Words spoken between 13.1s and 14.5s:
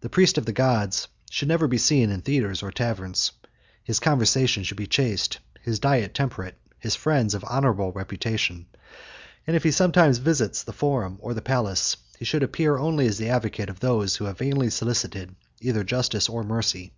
the advocate of those who have